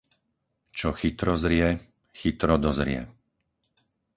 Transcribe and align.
Čo 0.77 0.89
chytro 0.99 1.33
zrie 1.43 1.69
chytro 2.19 2.55
dozrie. 2.65 3.01